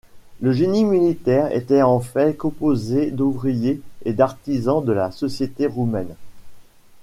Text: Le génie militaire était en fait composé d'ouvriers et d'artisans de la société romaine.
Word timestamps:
Le 0.39 0.51
génie 0.51 0.83
militaire 0.83 1.51
était 1.55 1.83
en 1.83 1.99
fait 1.99 2.33
composé 2.35 3.11
d'ouvriers 3.11 3.81
et 4.03 4.13
d'artisans 4.13 4.83
de 4.83 4.91
la 4.93 5.11
société 5.11 5.67
romaine. 5.67 6.15